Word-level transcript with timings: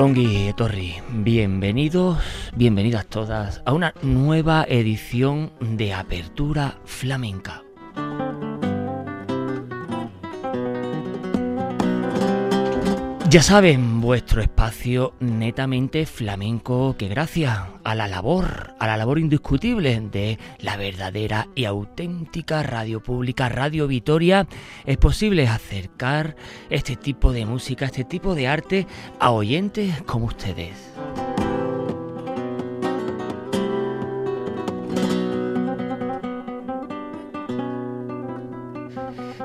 Ongi 0.00 0.50
Torri, 0.56 0.94
bienvenidos, 1.12 2.16
bienvenidas 2.56 3.06
todas 3.06 3.60
a 3.66 3.74
una 3.74 3.92
nueva 4.00 4.64
edición 4.66 5.52
de 5.60 5.92
Apertura 5.92 6.78
Flamenca. 6.86 7.62
Ya 13.28 13.42
saben, 13.42 14.00
vuestro 14.00 14.40
espacio 14.40 15.12
netamente 15.20 16.06
flamenco 16.06 16.96
que 16.96 17.08
gracias 17.08 17.58
a 17.84 17.94
la 17.94 18.08
labor, 18.08 18.69
a 18.80 18.86
la 18.86 18.96
labor 18.96 19.18
indiscutible 19.18 20.00
de 20.00 20.38
la 20.58 20.76
verdadera 20.76 21.48
y 21.54 21.66
auténtica 21.66 22.62
radio 22.62 23.00
pública, 23.00 23.48
Radio 23.48 23.86
Vitoria, 23.86 24.48
es 24.86 24.96
posible 24.96 25.46
acercar 25.46 26.34
este 26.70 26.96
tipo 26.96 27.32
de 27.32 27.44
música, 27.46 27.84
este 27.84 28.04
tipo 28.04 28.34
de 28.34 28.48
arte 28.48 28.86
a 29.20 29.30
oyentes 29.30 30.02
como 30.02 30.26
ustedes. 30.26 30.90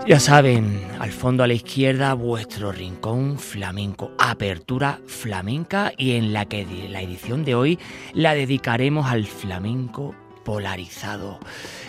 Ya 0.08 0.20
saben, 0.20 0.80
al 1.06 1.12
fondo 1.12 1.44
a 1.44 1.48
la 1.48 1.54
izquierda 1.54 2.16
vuestro 2.16 2.72
rincón 2.72 3.38
flamenco, 3.38 4.12
apertura 4.18 5.02
flamenca 5.06 5.94
y 5.96 6.14
en 6.14 6.34
la 6.34 6.46
que 6.46 6.66
la 6.90 7.00
edición 7.00 7.46
de 7.46 7.54
hoy 7.54 7.78
la 8.16 8.34
dedicaremos 8.34 9.06
al 9.06 9.28
flamenco 9.28 10.16
polarizado. 10.44 11.40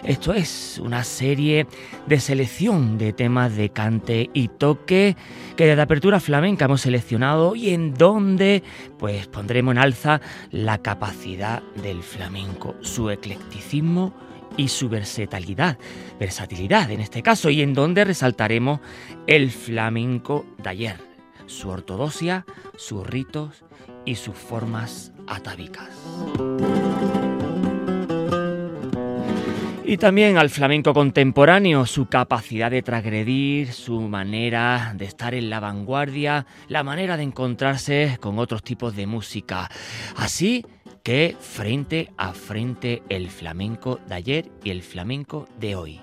Esto 0.05 0.35
es 0.35 0.79
una 0.85 1.03
serie 1.03 1.67
de 2.07 2.21
selección 2.21 2.99
de 2.99 3.15
temas 3.15 3.57
de 3.57 3.71
cante 3.71 4.29
y 4.35 4.49
toque 4.49 5.17
que 5.57 5.65
desde 5.65 5.81
Apertura 5.81 6.21
Flamenca 6.21 6.67
hemos 6.67 6.83
seleccionado 6.83 7.57
y 7.57 7.71
en 7.71 7.95
donde 7.95 8.63
pues 8.99 9.29
pondremos 9.29 9.73
en 9.73 9.79
alza 9.79 10.21
la 10.51 10.77
capacidad 10.83 11.63
del 11.83 12.03
flamenco, 12.03 12.75
su 12.83 13.09
eclecticismo 13.09 14.26
y 14.57 14.69
su 14.69 14.89
versatilidad, 14.89 15.79
versatilidad 16.19 16.91
en 16.91 17.01
este 17.01 17.23
caso, 17.23 17.51
y 17.51 17.63
en 17.63 17.75
donde 17.75 18.05
resaltaremos 18.05 18.81
el 19.27 19.51
flamenco 19.51 20.47
de 20.59 20.71
ayer, 20.71 20.97
su 21.47 21.69
ortodoxia, 21.69 22.47
sus 22.77 23.07
ritos 23.07 23.65
y 24.05 24.15
sus 24.15 24.35
formas 24.35 25.13
atávicas. 25.27 25.91
Y 29.89 29.99
también 29.99 30.37
al 30.37 30.51
flamenco 30.51 30.93
contemporáneo, 30.93 31.87
su 31.87 32.07
capacidad 32.07 32.73
de 32.73 32.83
transgredir, 32.83 33.73
su 33.73 34.01
manera 34.01 34.93
de 34.97 35.05
estar 35.05 35.33
en 35.33 35.49
la 35.49 35.61
vanguardia, 35.61 36.45
la 36.67 36.83
manera 36.83 37.17
de 37.17 37.23
encontrarse 37.23 38.19
con 38.21 38.41
otros 38.41 38.65
tipos 38.65 38.97
de 38.97 39.07
música. 39.07 39.71
Así 40.17 40.67
que 41.07 41.37
frente 41.39 42.13
a 42.17 42.33
frente 42.33 43.05
el 43.09 43.31
flamenco 43.31 44.01
de 44.09 44.15
ayer 44.17 44.51
y 44.65 44.71
el 44.71 44.83
flamenco 44.83 45.47
de 45.61 45.77
hoy. 45.77 46.01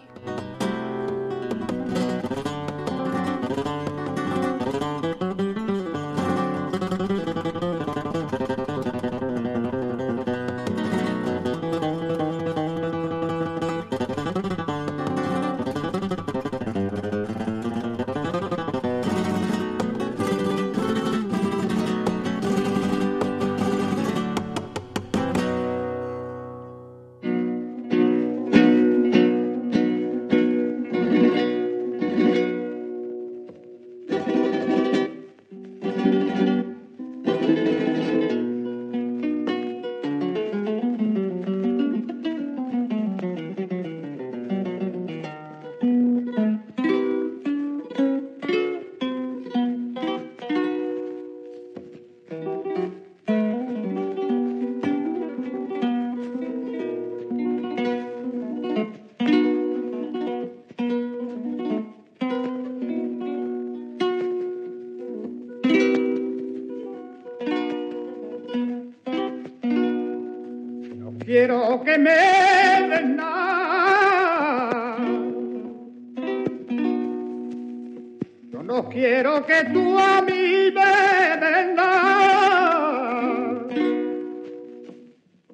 Que 79.46 79.64
tú 79.74 79.98
a 80.00 80.22
mí 80.22 80.72
me 80.72 81.38
vendas. 81.42 81.84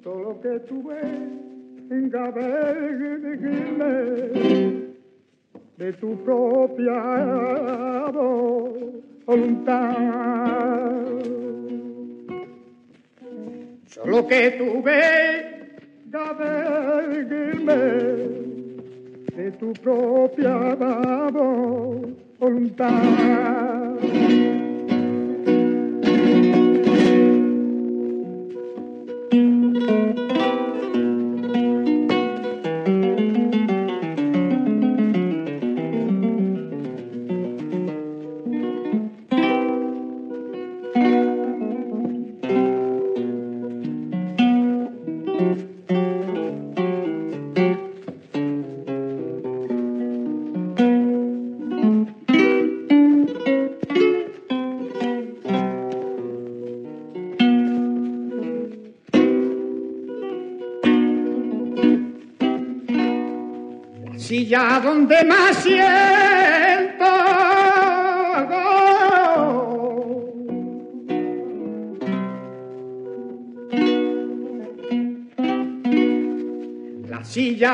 Todo 0.02 0.20
lo 0.20 0.40
que 0.40 0.60
tú 0.60 0.82
ves, 0.88 1.04
venga 1.88 2.30
de 5.76 5.92
tu 5.94 6.16
propia 6.24 7.02
voluntad. 9.26 9.96
Solo 13.86 14.26
que 14.26 14.50
tuve 14.52 15.00
de 16.06 16.20
de 19.36 19.50
tu 19.52 19.72
propia 19.74 20.54
voluntad. 22.38 23.79
Ya 24.02 24.59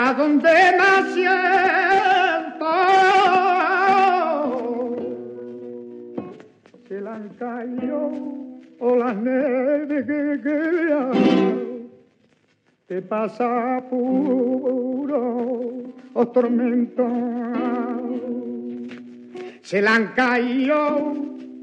silla 0.07 0.15
donde 0.15 0.49
más 0.79 1.15
siento 1.15 2.67
la 7.01 7.15
han 7.15 7.29
caído 7.39 8.11
o 8.79 8.97
la 8.97 9.15
nieve 9.15 10.05
que, 10.07 10.41
que, 10.43 11.87
te 12.87 13.03
pasa 13.03 13.83
puro 13.89 15.23
o 16.15 16.29
tormento. 16.29 17.07
Se 19.63 19.83
la 19.83 19.95
han 19.97 20.09
caído 20.15 21.15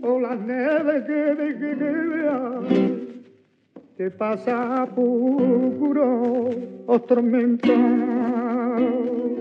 o 0.01 0.19
la 0.19 0.35
nieve 0.35 1.03
que, 1.07 1.35
que, 1.37 1.77
que, 1.77 1.93
que 3.97 4.11
pasa 4.11 4.87
puro 4.95 6.49
o 6.85 6.99
tormento. 7.01 8.12
love. 8.79 9.23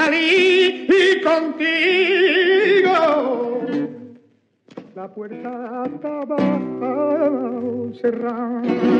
salí 0.00 0.86
y 0.88 1.20
contigo 1.20 2.96
la 4.94 5.06
puerta 5.14 5.84
estaba 5.86 6.36
cerrada. 8.00 8.99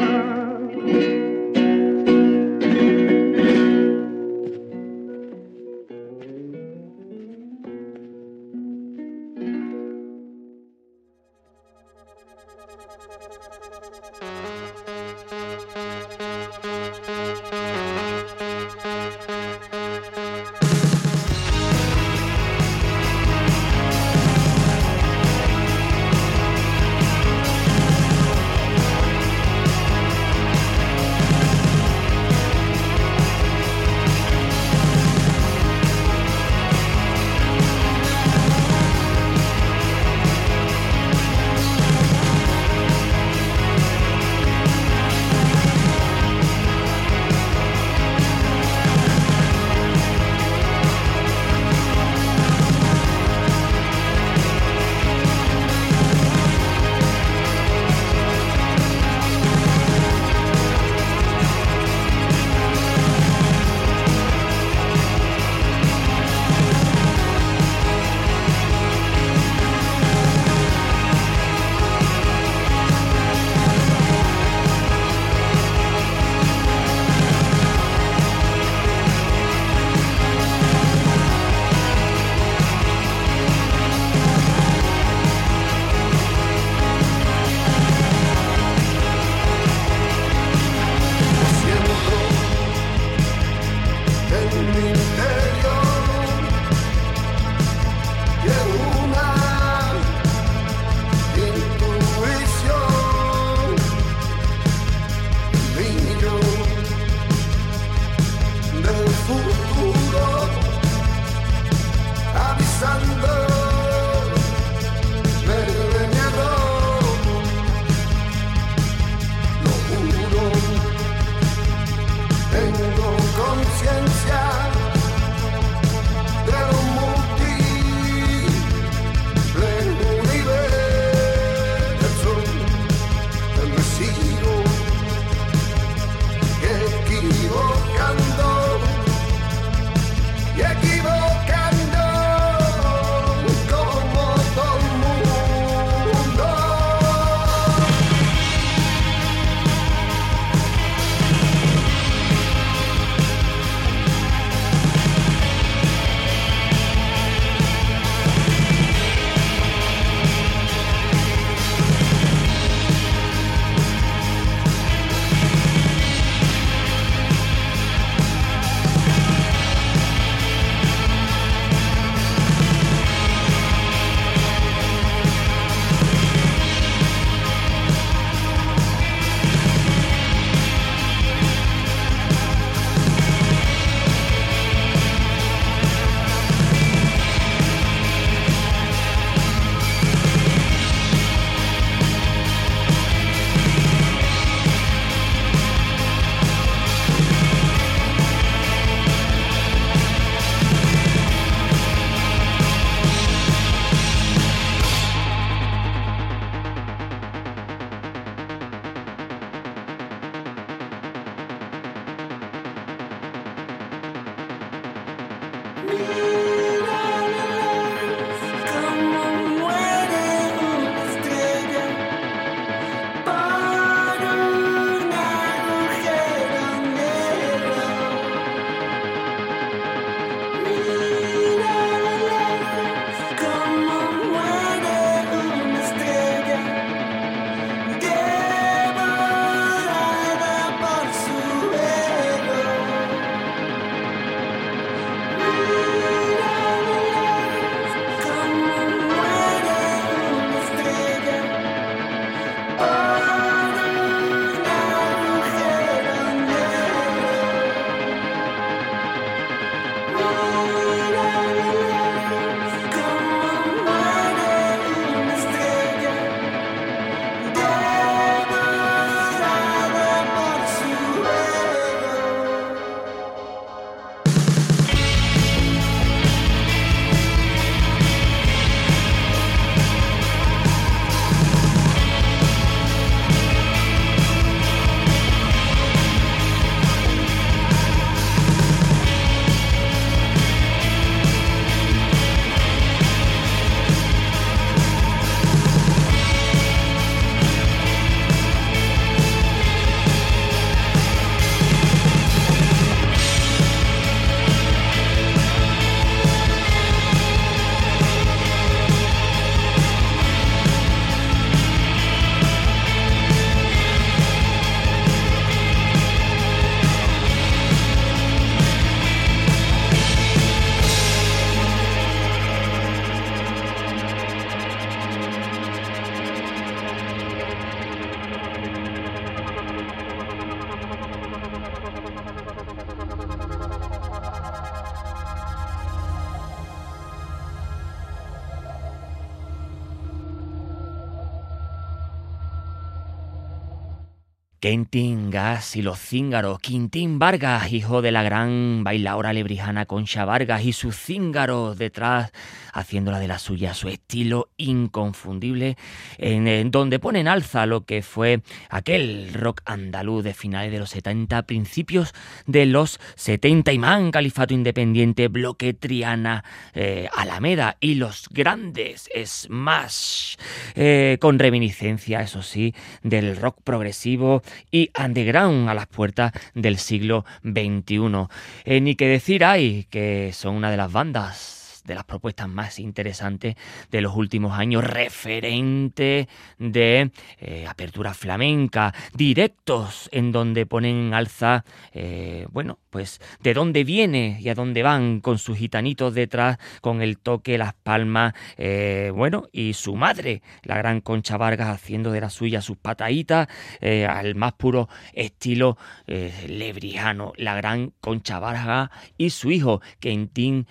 Quentin 344.60 345.30
Gas 345.30 345.74
y 345.76 345.80
los 345.80 345.98
cíngaros, 345.98 346.60
Quintín 346.60 347.18
Vargas, 347.18 347.72
hijo 347.72 348.02
de 348.02 348.12
la 348.12 348.22
gran 348.22 348.84
bailaora 348.84 349.32
lebrijana 349.32 349.86
Concha 349.86 350.26
Vargas 350.26 350.62
y 350.66 350.74
sus 350.74 350.96
cíngaros 350.96 351.78
detrás, 351.78 352.30
haciéndola 352.74 353.18
de 353.18 353.26
la 353.26 353.38
suya, 353.38 353.72
su 353.72 353.88
estilo 353.88 354.50
inconfundible, 354.58 355.78
en, 356.18 356.70
donde 356.70 356.98
pone 356.98 357.20
en 357.20 357.28
alza 357.28 357.64
lo 357.64 357.86
que 357.86 358.02
fue 358.02 358.42
aquel 358.68 359.32
rock 359.32 359.62
andaluz 359.64 360.24
de 360.24 360.34
finales 360.34 360.70
de 360.70 360.78
los 360.78 360.90
70, 360.90 361.42
principios 361.44 362.12
de 362.46 362.66
los 362.66 363.00
70, 363.16 363.72
Imán, 363.72 364.10
Califato 364.10 364.52
Independiente, 364.52 365.28
Bloque 365.28 365.72
Triana, 365.72 366.44
eh, 366.74 367.08
Alameda 367.16 367.78
y 367.80 367.94
los 367.94 368.28
grandes 368.30 369.08
Smash, 369.24 370.36
eh, 370.74 371.16
con 371.18 371.38
reminiscencia, 371.38 372.20
eso 372.20 372.42
sí, 372.42 372.74
del 373.02 373.36
rock 373.36 373.56
progresivo 373.64 374.42
y 374.70 374.90
underground 374.98 375.68
a 375.68 375.74
las 375.74 375.86
puertas 375.86 376.32
del 376.54 376.78
siglo 376.78 377.24
XXI. 377.42 378.26
Eh, 378.64 378.80
ni 378.80 378.94
que 378.94 379.08
decir 379.08 379.44
hay 379.44 379.84
que 379.90 380.32
son 380.32 380.56
una 380.56 380.70
de 380.70 380.76
las 380.76 380.92
bandas 380.92 381.60
de 381.84 381.94
las 381.94 382.04
propuestas 382.04 382.48
más 382.48 382.78
interesantes 382.78 383.56
de 383.90 384.00
los 384.00 384.14
últimos 384.14 384.58
años, 384.58 384.84
referente 384.84 386.28
de 386.58 387.10
eh, 387.40 387.66
apertura 387.66 388.14
flamenca, 388.14 388.94
directos 389.14 390.08
en 390.12 390.32
donde 390.32 390.66
ponen 390.66 390.96
en 390.96 391.14
alza, 391.14 391.64
eh, 391.92 392.46
bueno, 392.50 392.78
pues 392.90 393.20
de 393.40 393.54
dónde 393.54 393.84
viene 393.84 394.38
y 394.40 394.48
a 394.48 394.54
dónde 394.54 394.82
van 394.82 395.20
con 395.20 395.38
sus 395.38 395.56
gitanitos 395.56 396.14
detrás, 396.14 396.58
con 396.80 397.02
el 397.02 397.18
toque, 397.18 397.58
las 397.58 397.74
palmas, 397.74 398.34
eh, 398.58 399.12
bueno, 399.14 399.46
y 399.52 399.72
su 399.74 399.96
madre, 399.96 400.42
la 400.62 400.76
gran 400.76 401.00
Concha 401.00 401.36
Vargas, 401.36 401.68
haciendo 401.68 402.12
de 402.12 402.20
la 402.20 402.30
suya 402.30 402.60
sus 402.60 402.76
pataditas 402.76 403.48
al 403.80 404.34
más 404.34 404.52
puro 404.54 404.88
estilo 405.12 405.76
lebrijano, 406.06 407.32
la 407.36 407.54
gran 407.54 407.92
Concha 408.00 408.38
Vargas 408.38 408.90
y 409.16 409.30
su 409.30 409.50
hijo, 409.50 409.80
Quentin 410.00 410.66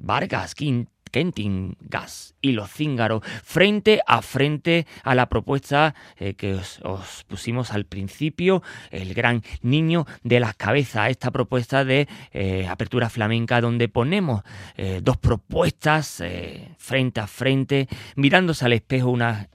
Vargas 0.00 0.54
Kentin 0.54 0.88
Gas 1.80 2.34
y 2.40 2.52
los 2.52 2.70
cíngaros 2.70 3.22
frente 3.44 4.00
a 4.06 4.22
frente 4.22 4.86
a 5.04 5.14
la 5.14 5.28
propuesta 5.28 5.94
eh, 6.16 6.34
que 6.34 6.54
os, 6.54 7.24
pusimos 7.28 7.72
al 7.72 7.84
principio, 7.84 8.62
el 8.90 9.14
gran 9.14 9.42
niño 9.60 10.06
de 10.22 10.40
las 10.40 10.56
cabezas, 10.56 11.10
esta 11.10 11.30
propuesta 11.30 11.84
de 11.84 12.08
eh, 12.32 12.66
apertura 12.66 13.10
flamenca 13.10 13.60
donde 13.60 13.88
ponemos 13.88 14.42
eh, 14.76 15.00
dos 15.02 15.18
propuestas 15.18 16.22
frente 16.78 17.20
a 17.20 17.26
frente, 17.26 17.88
mirándose 18.16 18.64
al 18.64 18.72
espejo 18.72 19.10
una 19.10 19.48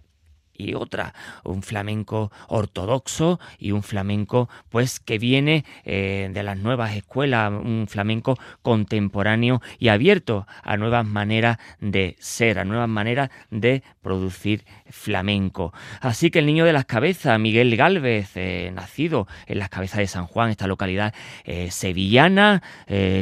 y 0.58 0.74
otra, 0.74 1.14
un 1.44 1.62
flamenco 1.62 2.32
ortodoxo 2.48 3.40
y 3.58 3.72
un 3.72 3.84
flamenco 3.84 4.50
pues 4.70 5.00
que 5.00 5.20
viene 5.20 5.66
eh, 5.86 6.30
de 6.34 6.44
las 6.44 6.58
nuevas 6.58 6.96
escuelas, 6.96 7.52
un 7.52 7.88
flamenco 7.88 8.38
contemporáneo 8.62 9.62
y 9.80 9.90
abierto 9.90 10.48
a 10.64 10.78
nuevas 10.78 11.06
maneras 11.06 11.58
de 11.80 12.16
ser, 12.20 12.60
a 12.60 12.66
nuevas 12.66 12.90
maneras 12.90 13.30
de 13.52 13.84
producir 14.02 14.66
flamenco. 14.90 15.74
Así 16.02 16.32
que 16.32 16.40
el 16.40 16.46
niño 16.46 16.66
de 16.66 16.74
las 16.74 16.86
cabezas, 16.86 17.40
Miguel 17.40 17.76
Galvez, 17.76 18.32
eh, 18.36 18.72
nacido 18.74 19.28
en 19.46 19.60
las 19.60 19.70
cabezas 19.70 20.00
de 20.00 20.08
San 20.08 20.26
Juan, 20.26 20.50
esta 20.50 20.68
localidad 20.68 21.14
eh, 21.44 21.70
sevillana, 21.72 22.64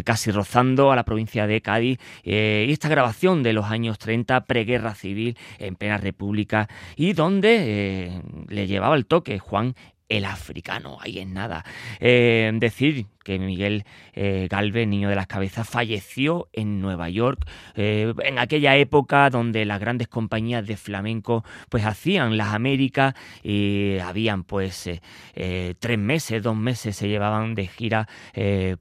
casi 0.04 0.32
rozando 0.32 0.92
a 0.92 0.96
la 0.96 1.04
provincia 1.04 1.48
de 1.48 1.62
Cádiz, 1.62 2.00
y 2.24 2.72
esta 2.72 2.88
grabación 2.88 3.44
de 3.44 3.54
los 3.54 3.66
años 3.66 3.98
30, 4.00 4.46
preguerra 4.46 4.96
civil 4.96 5.38
en 5.60 5.76
plena 5.76 5.98
república 5.98 6.70
y 6.96 7.14
donde 7.14 7.25
eh, 7.44 8.22
le 8.48 8.68
llevaba 8.68 8.96
el 8.96 9.06
toque 9.06 9.40
Juan 9.40 9.76
el 10.10 10.26
africano, 10.26 10.98
ahí 11.02 11.20
es 11.20 11.28
nada. 11.28 11.66
Eh, 12.00 12.52
decir 12.56 13.08
que 13.26 13.40
Miguel 13.40 13.84
eh, 14.14 14.48
Galvez, 14.50 14.88
niño 14.88 15.10
de 15.10 15.16
las 15.16 15.28
cabezas, 15.28 15.68
falleció 15.68 16.48
en 16.54 16.80
Nueva 16.80 17.10
York 17.10 17.46
eh, 17.74 18.14
en 18.24 18.40
aquella 18.40 18.78
época 18.78 19.30
donde 19.30 19.66
las 19.66 19.80
grandes 19.80 20.08
compañías 20.08 20.66
de 20.66 20.78
flamenco 20.78 21.44
pues 21.70 21.84
hacían 21.84 22.38
las 22.38 22.54
Américas 22.54 23.16
y 23.44 23.98
habían 23.98 24.44
pues 24.44 24.88
eh, 25.34 25.74
tres 25.80 25.98
meses, 25.98 26.44
dos 26.44 26.56
meses 26.56 26.96
se 26.96 27.10
llevaban 27.10 27.56
de 27.56 27.68
gira 27.68 28.08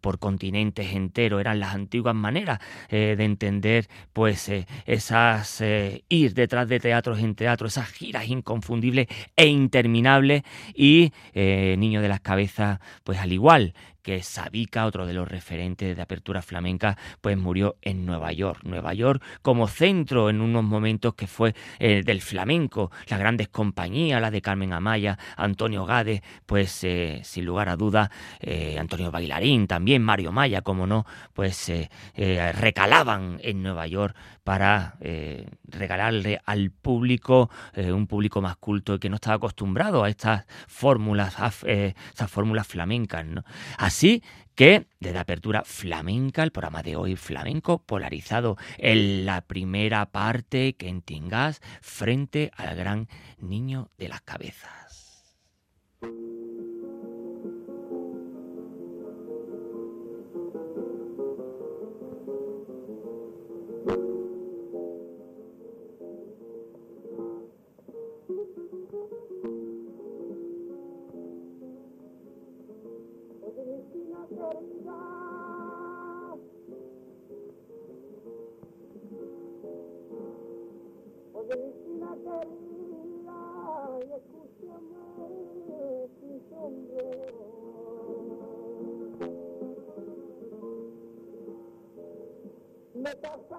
por 0.03 0.19
continentes 0.19 0.93
enteros, 0.93 1.41
eran 1.41 1.59
las 1.59 1.75
antiguas 1.75 2.15
maneras 2.15 2.59
de 2.91 3.13
entender 3.25 3.89
pues 4.13 4.51
esas 4.85 5.63
ir 6.09 6.35
detrás 6.35 6.69
de 6.69 6.81
teatros 6.81 7.21
en 7.21 7.35
teatro, 7.35 7.67
esas 7.67 7.89
giras 7.89 8.29
inconfundibles 8.29 9.07
e 9.37 9.47
interminables. 9.47 10.43
Y 10.75 11.13
Niño 11.35 12.03
de 12.03 12.09
las 12.09 12.21
cabezas 12.21 12.81
pues 13.05 13.19
al 13.19 13.33
igual 13.33 13.73
que 14.05 14.23
Sabica, 14.23 14.85
otro 14.85 15.07
de 15.07 15.15
los 15.15 15.27
referentes 15.27 15.97
de 15.97 16.03
apertura 16.03 16.43
flamenca, 16.43 16.97
pues 17.23 17.39
murió 17.39 17.77
en 17.81 18.05
Nueva 18.05 18.33
York. 18.33 18.61
Nueva 18.65 18.93
York 18.93 19.23
como 19.41 19.67
centro 19.67 20.29
en 20.29 20.43
unos 20.43 20.63
momentos 20.63 21.15
que 21.15 21.27
fue 21.27 21.55
eh, 21.79 22.03
del 22.05 22.21
flamenco, 22.21 22.93
las 23.09 23.19
grandes 23.19 23.49
compañías, 23.49 24.21
las 24.21 24.31
de 24.31 24.43
Carmen 24.43 24.75
Amaya, 24.75 25.19
Antonio 25.37 25.87
Gade, 25.87 26.23
pues 26.45 26.85
eh, 26.85 27.23
sin 27.25 27.47
lugar 27.47 27.71
a 27.71 27.77
duda, 27.77 28.11
eh, 28.41 28.77
Antonio 28.79 29.11
Bailarín, 29.11 29.67
también 29.67 30.03
Mario 30.03 30.33
Maya, 30.33 30.61
como 30.61 30.87
no, 30.87 31.07
pues 31.33 31.73
recalaban 32.15 33.39
en 33.43 33.63
Nueva 33.63 33.87
York 33.87 34.15
para 34.45 34.99
regalarle 35.67 36.41
al 36.45 36.71
público, 36.71 37.49
un 37.77 38.07
público 38.07 38.43
más 38.43 38.57
culto 38.57 38.99
que 39.01 39.09
no 39.09 39.17
estaba 39.17 39.37
acostumbrado 39.37 40.05
a 40.05 40.11
estas 40.11 40.45
fórmulas, 40.67 41.37
a, 41.39 41.51
fórmulas 42.29 42.67
flamencas. 42.67 43.25
Que 44.55 44.87
desde 45.01 45.19
apertura 45.19 45.63
flamenca, 45.65 46.43
el 46.43 46.53
programa 46.53 46.83
de 46.83 46.97
hoy 46.97 47.17
flamenco 47.17 47.79
polarizado 47.79 48.57
en 48.79 49.27
la 49.27 49.41
primera 49.43 50.07
parte 50.07 50.75
que 50.75 50.89
entingas 50.89 51.61
frente 51.81 52.51
al 52.57 52.75
gran 52.77 53.09
niño 53.39 53.91
de 53.99 54.09
las 54.09 54.23
cabezas. 54.23 54.94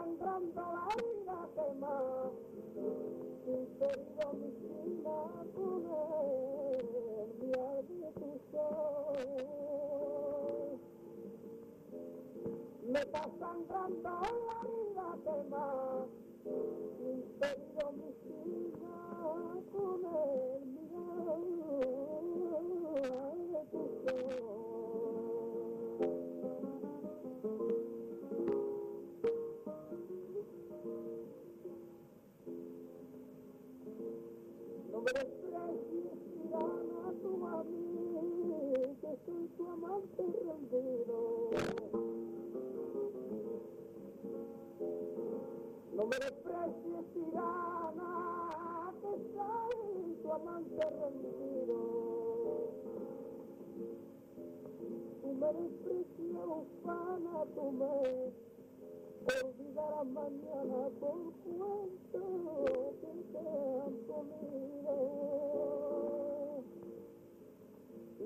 Sangrando 0.06 0.62
la 0.62 0.88
vida 0.96 1.38
que 1.56 1.68
más 1.80 2.32
querido 3.80 4.26
mi 4.34 4.50
vida 4.62 5.18
poner 5.56 6.84
mi 7.40 7.50
de 8.00 8.10
tu 8.14 8.30
sol. 8.52 9.18
Me 12.84 13.00
está 13.00 13.24
sangrando 13.40 14.10
la 14.50 14.60
vida 14.70 15.08
que 15.24 15.38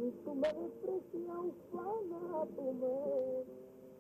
Tú 0.09 0.33
me 0.33 0.47
desprecias, 0.47 1.37
ufana, 1.37 2.45
tú 2.55 2.73
me 2.73 2.93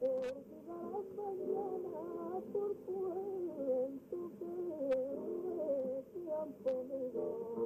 olvidarás 0.07 1.05
mañana 1.15 2.41
por 2.51 2.75
cuento 2.77 4.17
que 4.39 4.53
te 6.13 6.33
han 6.33 6.51
ponido. 6.63 7.58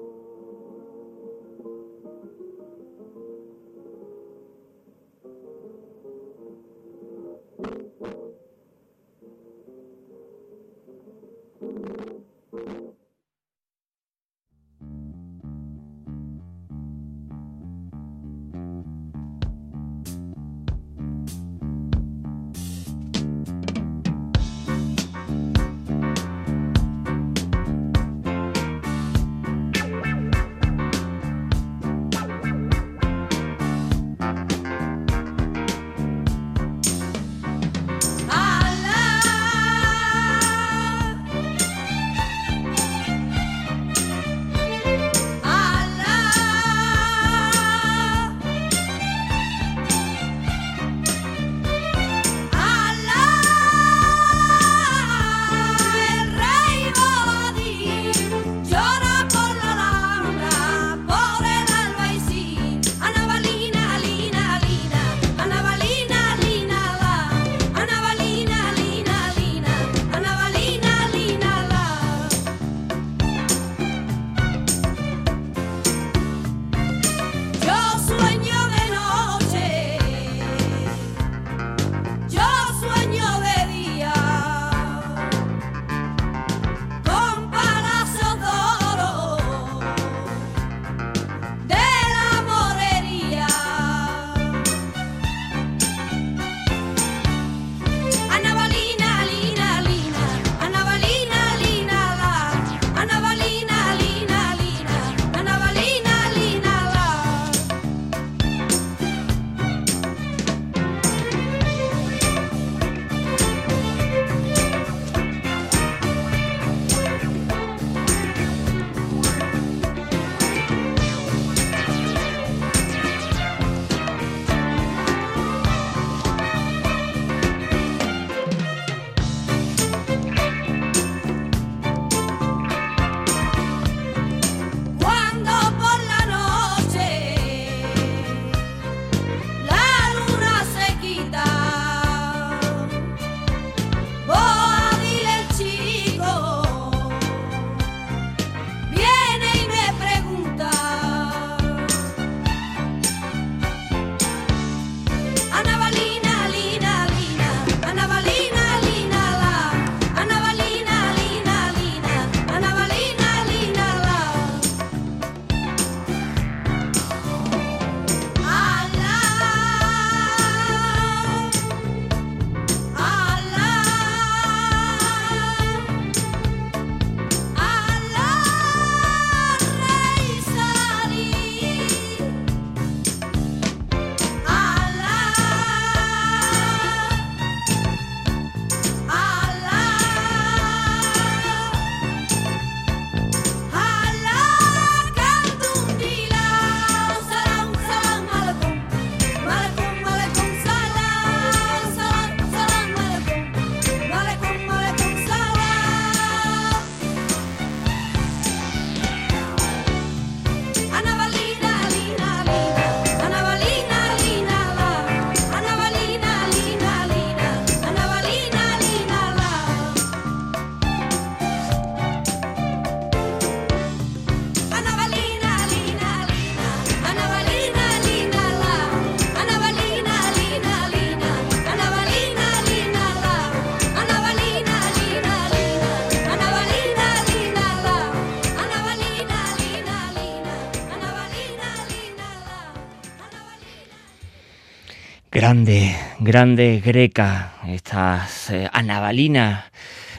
Grande, 245.54 245.96
grande 246.18 246.82
greca, 246.84 247.54
estas 247.68 248.50
eh, 248.50 248.68
anabalinas. 248.74 249.66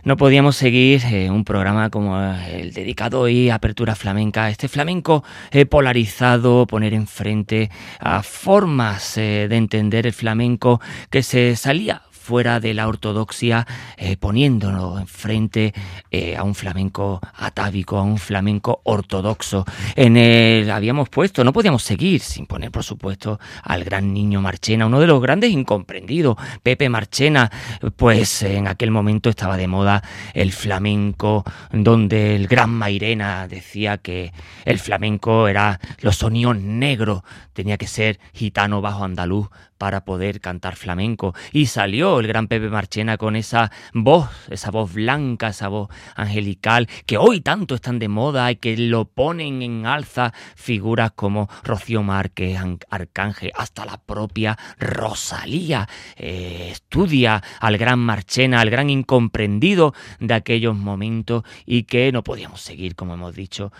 No 0.05 0.17
podíamos 0.17 0.55
seguir 0.55 1.03
eh, 1.07 1.29
un 1.29 1.43
programa 1.43 1.91
como 1.91 2.17
el 2.47 2.73
dedicado 2.73 3.19
hoy 3.19 3.51
a 3.51 3.57
Apertura 3.57 3.97
Flamenca, 3.97 4.49
este 4.49 4.69
flamenco 4.69 5.25
eh, 5.51 5.67
polarizado, 5.67 6.69
poner 6.69 6.95
enfrente 6.95 7.69
a 7.99 8.23
formas 8.23 9.17
de 9.17 9.57
entender 9.57 10.07
el 10.07 10.13
flamenco 10.13 10.81
que 11.11 11.25
se 11.25 11.57
salía 11.57 12.03
fuera 12.25 12.59
de 12.59 12.73
la 12.73 12.89
ortodoxia, 12.89 13.67
eh, 13.99 14.17
poniéndolo 14.17 14.99
enfrente 14.99 15.75
eh, 16.11 16.35
a 16.37 16.43
un 16.43 16.55
flamenco 16.55 17.21
atávico, 17.35 17.99
a 17.99 18.03
un 18.03 18.17
flamenco 18.17 18.81
ortodoxo. 18.85 19.67
En 19.95 20.17
el 20.17 20.71
habíamos 20.71 21.11
puesto, 21.11 21.45
no 21.45 21.53
podíamos 21.53 21.83
seguir 21.83 22.23
sin 22.23 22.47
poner, 22.47 22.71
por 22.71 22.83
supuesto, 22.83 23.39
al 23.63 23.85
gran 23.85 24.15
niño 24.15 24.41
Marchena, 24.41 24.87
uno 24.87 25.01
de 25.01 25.07
los 25.07 25.21
grandes 25.21 25.51
incomprendidos, 25.51 26.39
Pepe 26.63 26.89
Marchena, 26.89 27.51
pues 27.95 28.43
en 28.43 28.69
aquel 28.69 28.91
momento 28.91 29.29
estaba 29.29 29.59
de 29.59 29.69
moda 29.69 30.03
el 30.33 30.51
flamenco, 30.53 31.45
donde 31.73 32.37
el 32.37 32.47
gran 32.47 32.71
Mairena 32.71 33.47
decía 33.49 33.99
que 33.99 34.33
el 34.65 34.79
flamenco 34.79 35.47
era 35.47 35.79
los 36.01 36.17
sonidos 36.17 36.57
negros, 36.57 37.23
tenía 37.53 37.77
que 37.77 37.87
ser 37.87 38.19
gitano 38.33 38.81
bajo 38.81 39.05
andaluz 39.05 39.51
para 39.79 40.05
poder 40.05 40.41
cantar 40.41 40.77
flamenco. 40.77 41.35
Y 41.53 41.67
salió 41.67 42.21
el 42.21 42.27
gran 42.27 42.49
Pepe 42.49 42.69
Marchena 42.69 43.17
con 43.17 43.37
esa 43.37 43.71
voz, 43.93 44.29
esa 44.51 44.71
voz 44.71 44.93
blanca, 44.93 45.49
esa 45.49 45.69
voz 45.69 45.89
angelical, 46.17 46.89
que 47.07 47.19
hoy 47.19 47.41
tanto 47.41 47.75
están 47.75 47.99
de 47.99 48.09
moda 48.09 48.51
y 48.51 48.57
que 48.57 48.77
lo 48.77 49.05
ponen 49.07 49.63
en 49.63 49.87
alza 49.87 50.33
figuras 50.57 51.13
como 51.13 51.49
Rocío 51.63 52.03
Márquez, 52.03 52.59
Arcángel, 52.91 53.53
hasta 53.55 53.85
la 53.85 53.99
propia 53.99 54.59
Rosalía. 54.79 55.89
Eh, 56.17 56.69
estudia 56.71 57.43
al 57.61 57.79
gran 57.79 57.99
Marchena, 57.99 58.61
al 58.61 58.71
gran 58.71 58.91
incomprendido 58.91 59.95
de 60.21 60.35
aquellos 60.35 60.77
momentos 60.77 61.45
y 61.67 61.85
que 61.85 62.13
no 62.13 62.23
podíamos 62.23 62.61
seguir, 62.61 62.95
como 62.95 63.15
hemos 63.15 63.35
dicho 63.35 63.73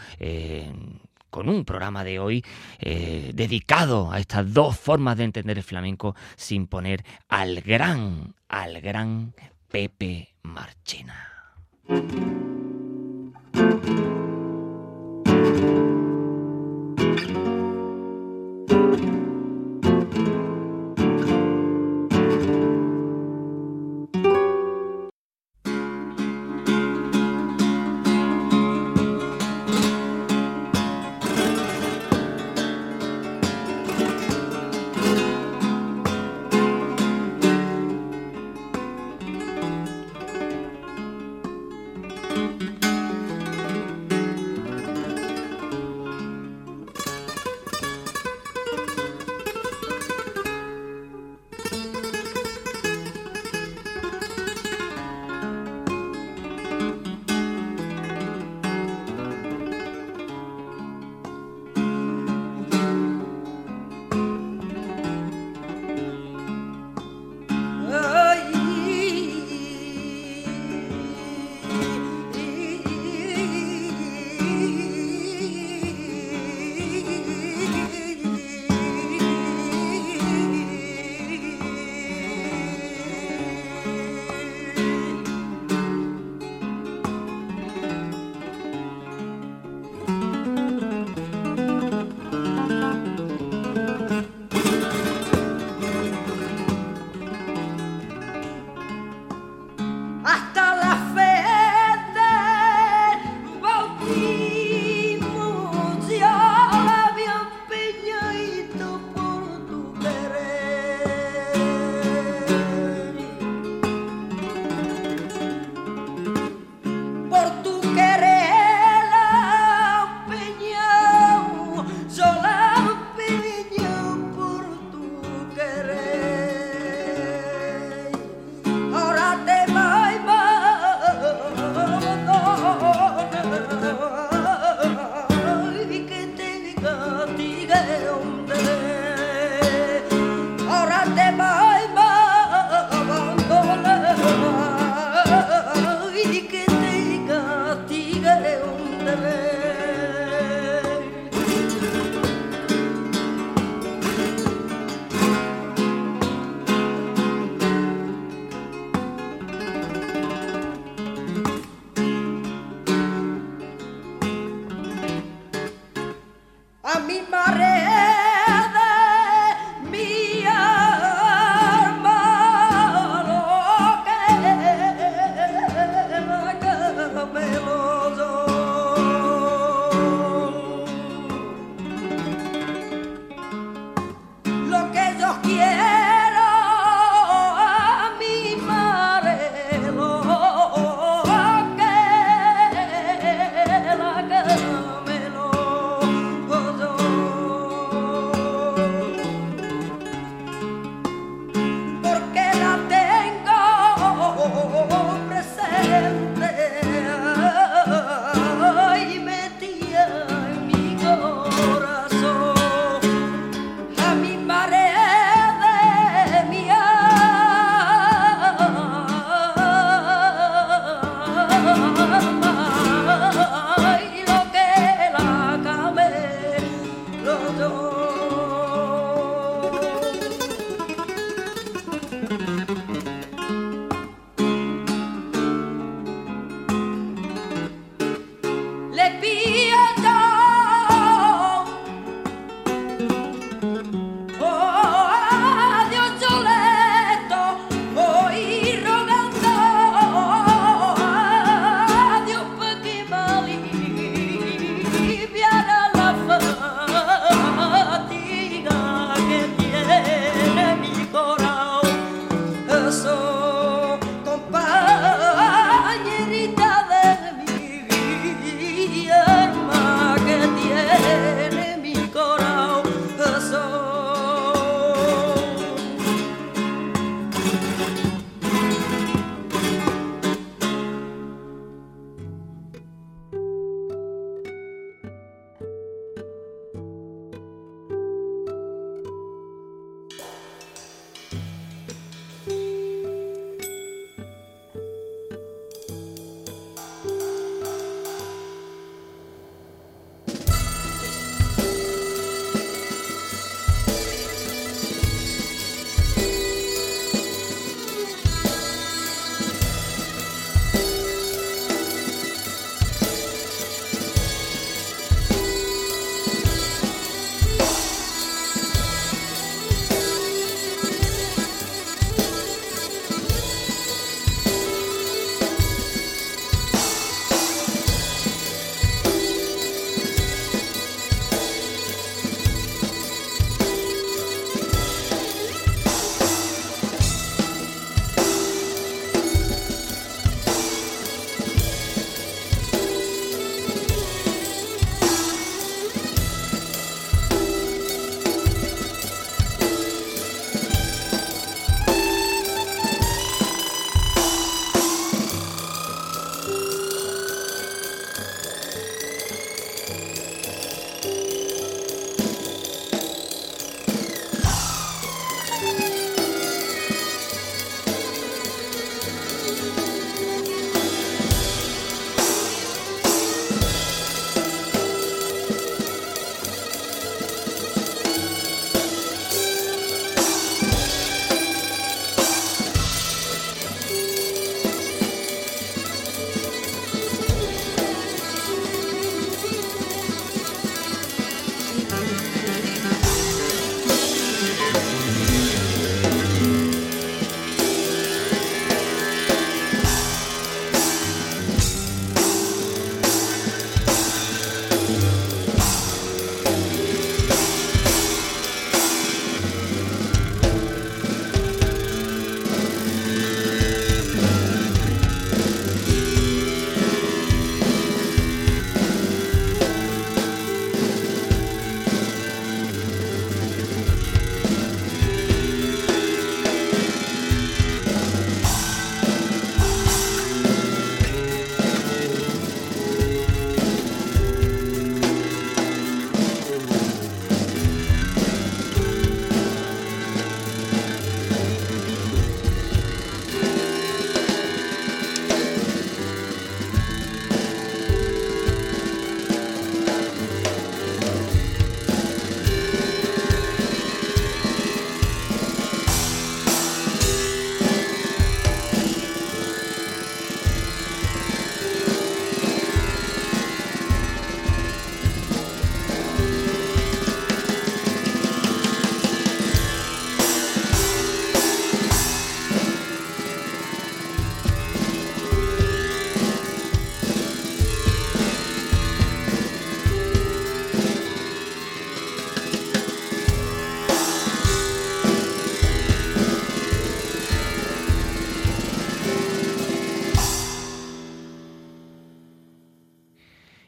con 1.35 1.49
un 1.49 1.65
programa 1.65 2.05
de 2.05 2.21
hoy 2.21 2.45
eh, 2.79 3.33
dedicado 3.35 4.13
a 4.13 4.21
estas 4.21 4.55
dos 4.55 4.79
formas 4.79 5.17
de 5.17 5.25
entender 5.25 5.59
el 5.59 5.65
flamenco 5.65 6.15
sin 6.37 6.69
poner 6.69 7.05
al 7.29 7.61
gran, 7.61 8.37
al 8.47 8.81
gran 8.81 9.35
Pepe 9.69 10.29
Marchena. 10.45 11.33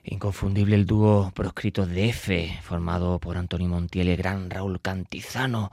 Inconfundible 0.07 0.77
el 0.77 0.87
dúo 0.87 1.31
proscrito 1.35 1.87
de 1.87 2.09
F, 2.11 2.59
formado 2.63 3.19
por 3.19 3.37
Antonio 3.37 3.69
Montiel 3.69 4.09
y 4.09 4.11
el 4.13 4.17
gran 4.17 4.51
Raúl 4.51 4.81
Cantizano, 4.81 5.71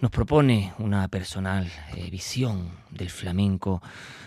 nos 0.00 0.10
propone 0.10 0.74
una 0.78 1.08
personal 1.08 1.70
eh, 1.94 2.10
visión 2.10 2.70
del 2.90 3.10
flamenco 3.10 3.82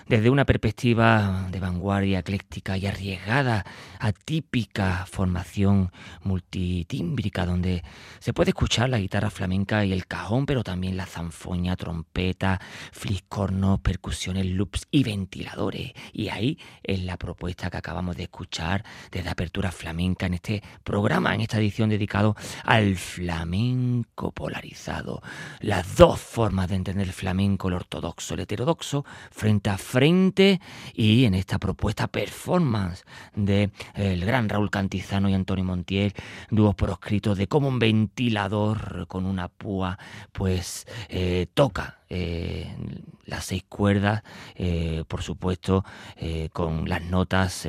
desde 0.08 0.32
una 0.32 0.44
perspectiva 0.44 1.48
de 1.52 1.60
vanguardia 1.60 2.20
ecléctica 2.20 2.76
y 2.78 2.88
arriesgada, 2.88 3.64
atípica 4.00 5.06
formación 5.06 5.92
multitímbrica, 6.24 7.46
donde 7.46 7.84
se 8.18 8.34
puede 8.34 8.50
escuchar 8.50 8.90
la 8.90 8.98
guitarra 8.98 9.30
flamenca 9.30 9.86
y 9.86 9.94
el 9.94 10.08
cajón, 10.08 10.48
pero 10.48 10.64
también 10.64 10.98
la 10.98 11.06
zanfoña, 11.06 11.76
trompeta, 11.76 12.60
fliscornos, 12.92 13.82
percusiones, 13.82 14.48
loops 14.48 14.88
y 14.90 15.04
ventiladores. 15.04 15.94
Y 16.12 16.30
ahí 16.30 16.58
es 16.82 17.04
la 17.04 17.18
propuesta 17.18 17.70
que 17.70 17.78
acabamos 17.78 18.18
de 18.18 18.24
escuchar 18.24 18.84
desde 19.12 19.30
Flamenca 19.72 20.26
en 20.26 20.36
este 20.36 20.64
programa, 20.84 21.34
en 21.34 21.42
esta 21.42 21.58
edición 21.58 21.90
dedicado 21.90 22.36
al 22.64 22.96
flamenco 22.96 24.32
polarizado. 24.32 25.22
Las 25.60 25.96
dos 25.98 26.20
formas 26.20 26.70
de 26.70 26.76
entender 26.76 27.08
el 27.08 27.14
flamenco, 27.14 27.68
el 27.68 27.76
ortodoxo, 27.76 28.34
el 28.34 28.42
heterodoxo, 28.42 29.06
frente 29.32 29.70
a 29.70 29.78
frente 29.78 30.62
y 30.94 31.26
en 31.26 31.36
esta 31.36 31.60
propuesta 31.60 32.08
performance 32.08 33.04
de 33.36 33.64
eh, 33.64 33.72
el 34.14 34.26
gran 34.26 34.50
Raúl 34.50 34.70
Cantizano 34.70 35.30
y 35.30 35.34
Antonio 35.34 35.66
Montiel, 35.66 36.14
dúos 36.50 36.76
proscritos 36.76 37.38
de 37.38 37.48
cómo 37.48 37.68
un 37.68 37.80
ventilador 37.80 39.08
con 39.08 39.26
una 39.26 39.48
púa 39.50 39.98
pues 40.32 40.88
eh, 41.10 41.48
toca 41.54 41.99
eh, 42.10 42.76
las 43.26 43.46
seis 43.46 43.64
cuerdas, 43.70 44.24
por 45.08 45.22
supuesto, 45.22 45.86
con 46.52 46.90
las 46.90 47.04
notas 47.04 47.68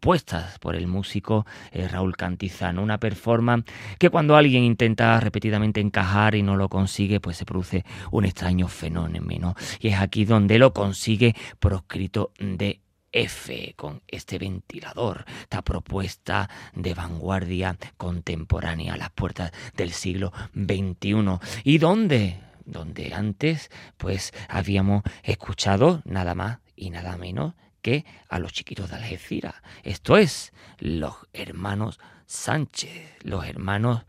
puestas 0.00 0.58
por 0.58 0.74
el 0.74 0.86
músico 0.86 1.44
Raúl 1.72 2.16
Cantizano. 2.16 2.82
Una 2.82 2.98
performance 2.98 3.66
que 3.98 4.08
cuando 4.08 4.36
alguien 4.36 4.64
intenta 4.64 5.20
repetidamente 5.20 5.80
encajar 5.80 6.34
y 6.34 6.42
no 6.42 6.56
lo 6.56 6.70
consigue, 6.70 7.20
pues 7.20 7.36
se 7.36 7.44
produce 7.44 7.84
un 8.10 8.24
extraño 8.24 8.68
fenómeno. 8.68 9.54
Y 9.80 9.88
es 9.88 10.00
aquí 10.00 10.24
donde 10.24 10.58
lo 10.58 10.72
consigue 10.72 11.34
proscrito 11.58 12.32
de 12.38 12.80
F 13.12 13.74
con 13.76 14.02
este 14.08 14.38
ventilador, 14.38 15.24
esta 15.42 15.62
propuesta 15.62 16.48
de 16.74 16.94
vanguardia 16.94 17.76
contemporánea 17.98 18.94
a 18.94 18.96
las 18.96 19.10
puertas 19.10 19.52
del 19.76 19.92
siglo 19.92 20.32
XXI. 20.54 21.38
¿Y 21.64 21.78
dónde? 21.78 22.51
Donde 22.64 23.14
antes 23.14 23.70
pues 23.96 24.32
habíamos 24.48 25.02
escuchado 25.22 26.02
nada 26.04 26.34
más 26.34 26.58
y 26.76 26.90
nada 26.90 27.16
menos 27.16 27.54
que 27.82 28.04
a 28.28 28.38
los 28.38 28.52
chiquitos 28.52 28.90
de 28.90 28.96
Algeciras. 28.96 29.56
Esto 29.82 30.16
es 30.16 30.52
los 30.78 31.14
hermanos 31.32 32.00
Sánchez, 32.26 33.18
los 33.22 33.44
hermanos 33.44 34.04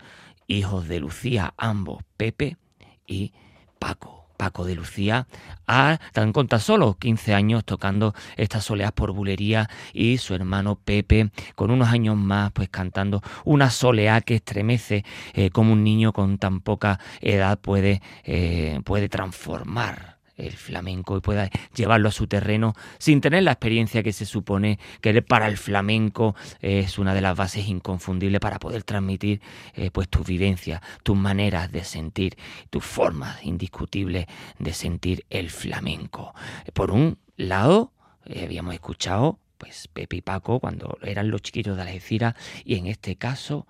hijos 0.48 0.88
de 0.88 1.00
Lucía, 1.00 1.54
ambos 1.58 2.04
Pepe 2.16 2.58
y 3.06 3.34
Paco. 3.80 4.23
Paco 4.38 4.66
de 4.66 4.76
Lucía 4.76 5.28
a 5.68 6.00
tan 6.12 6.34
conta 6.34 6.60
solo 6.60 6.98
15 7.00 7.34
años 7.34 7.64
tocando 7.66 8.14
estas 8.36 8.66
soleas 8.66 8.92
por 8.92 9.12
bulería 9.12 9.70
y 9.94 10.18
su 10.18 10.36
hermano 10.36 10.76
Pepe 10.76 11.32
con 11.56 11.72
unos 11.72 11.90
años 11.90 12.18
más 12.18 12.52
pues 12.52 12.70
cantando 12.70 13.22
una 13.46 13.70
soleá 13.70 14.22
que 14.22 14.36
estremece 14.36 15.06
eh, 15.34 15.50
como 15.50 15.74
un 15.74 15.84
niño 15.84 16.14
con 16.14 16.38
tan 16.38 16.62
poca 16.62 17.00
edad 17.22 17.60
puede, 17.60 18.02
eh, 18.24 18.82
puede 18.84 19.10
transformar 19.10 20.13
el 20.38 20.54
flamenco 20.54 21.18
y 21.18 21.22
pueda 21.22 21.50
llevarlo 21.76 22.10
a 22.10 22.12
su 22.12 22.28
terreno 22.28 22.74
sin 22.98 23.22
tener 23.22 23.44
la 23.44 23.52
experiencia 23.52 24.04
que 24.04 24.14
se 24.14 24.26
supone 24.26 24.80
que 25.02 25.22
para 25.22 25.48
el 25.48 25.58
flamenco 25.58 26.36
es 26.60 26.98
una 26.98 27.14
de 27.14 27.22
las 27.22 27.38
bases 27.38 27.68
inconfundibles 27.68 28.40
para 28.40 28.60
poder 28.60 28.84
transmitir 28.84 29.42
eh, 29.76 29.92
pues 29.92 30.10
tus 30.10 30.26
vivencias, 30.26 30.82
tus 31.04 31.16
maneras 31.16 31.72
de 31.72 31.84
sentir, 31.84 32.38
tus 32.70 32.84
formas 32.84 33.44
indiscutibles 33.44 34.26
de 34.60 34.74
sentir 34.74 35.26
el 35.30 35.50
flamenco. 35.50 36.34
Por 36.74 36.92
un 36.92 37.18
lado, 37.38 37.92
eh, 38.26 38.44
habíamos 38.44 38.74
escuchado 38.74 39.40
pues 39.58 39.88
Pepe 39.88 40.18
y 40.18 40.22
Paco 40.22 40.60
cuando 40.60 40.98
eran 41.04 41.30
los 41.30 41.42
chiquitos 41.42 41.78
de 41.78 41.84
Algeciras 41.84 42.36
y 42.66 42.76
en 42.76 42.88
este 42.88 43.16
caso 43.16 43.68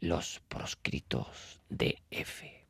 los 0.00 0.42
proscritos 0.48 1.60
de 1.70 2.02
F. 2.10 2.66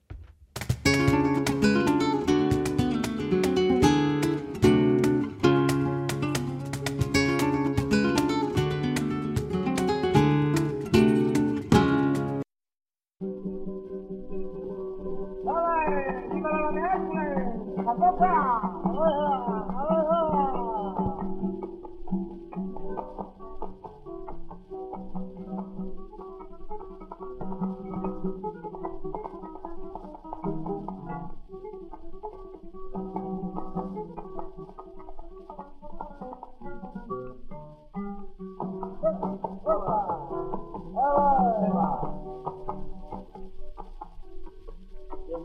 Opa! 18.02 18.71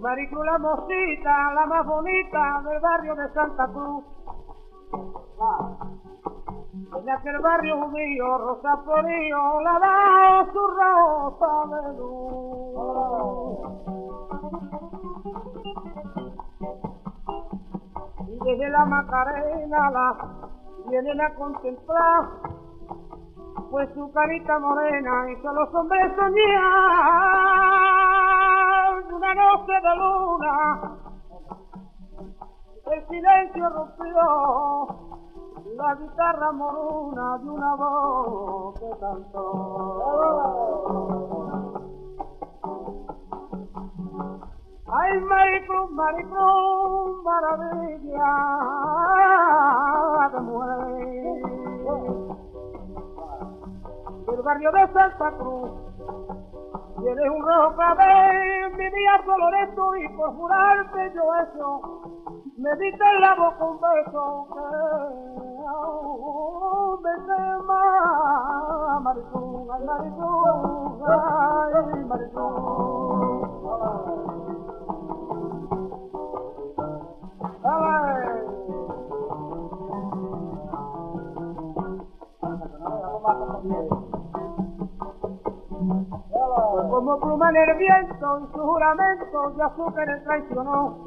Maricruz 0.07 0.45
la 0.45 0.57
mosita, 0.57 1.53
la 1.53 1.65
más 1.65 1.85
bonita 1.85 2.61
del 2.63 2.79
barrio 2.79 3.13
de 3.13 3.27
Santa 3.33 3.67
Cruz. 3.67 4.05
En 6.97 7.09
aquel 7.09 7.39
barrio 7.39 7.75
judío, 7.81 8.37
Rosa 8.37 8.77
Florío, 8.85 9.59
la 9.59 9.79
da 9.79 10.47
su 10.53 10.65
rosa 10.79 11.65
de 11.75 11.97
luz. 11.97 13.59
Y 18.29 18.39
desde 18.45 18.69
la 18.69 18.85
Macarena 18.85 19.91
la 19.91 20.15
vienen 20.87 21.19
a 21.19 21.35
contemplar, 21.35 22.29
pues 23.71 23.89
su 23.93 24.09
carita 24.13 24.57
morena 24.57 25.31
hizo 25.31 25.51
los 25.51 25.73
hombres 25.75 26.15
soñar 26.15 27.66
una 29.29 29.43
noche 29.43 29.73
de 29.73 29.95
luna, 29.97 30.95
el 32.85 33.07
silencio 33.09 33.69
rompió 33.69 34.87
la 35.75 35.95
guitarra 35.95 36.51
moruna 36.53 37.37
de 37.39 37.49
una 37.49 37.75
voz 37.75 38.79
que 38.79 38.89
cantó. 38.99 39.43
Ay, 44.89 45.19
Maricruz, 45.19 45.91
Maricruz, 45.91 47.23
maravilla 47.23 48.33
de 50.31 50.39
muere 50.39 51.41
del 54.27 54.41
barrio 54.41 54.71
de 54.71 54.87
Santa 54.93 55.31
Cruz 55.37 55.71
Tienes 56.99 57.29
un 57.29 57.41
rojo 57.45 57.75
cabello, 57.75 58.69
mi 58.75 58.89
día 58.89 59.23
esto 59.63 59.95
y 59.97 60.09
por 60.17 60.35
jurarte 60.35 61.13
yo 61.13 61.35
eso, 61.35 62.01
me 62.57 62.75
diste 62.77 63.03
en 63.03 63.21
la 63.21 63.35
boca 63.35 63.65
un 63.65 63.79
beso 63.79 64.47
que 64.53 64.61
oh, 65.69 66.99
me 67.03 67.13
quema, 67.25 68.99
Marisú, 69.01 69.67
ay 69.71 69.83
Marisú, 69.85 70.31
ay 71.07 72.03
Marisú. 72.05 72.47
Como 85.87 87.19
pluma 87.19 87.49
en 87.49 87.55
el 87.55 87.77
viento 87.77 88.39
y 88.39 88.47
su 88.53 88.59
juramento 88.59 89.49
de 89.55 89.63
azúcar 89.63 90.21
traicionó. 90.23 90.97